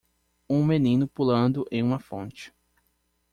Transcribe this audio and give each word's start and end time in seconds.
Um 0.49 0.65
menino 0.65 1.07
pulando 1.07 1.63
em 1.71 1.83
uma 1.83 1.99
fonte. 1.99 2.51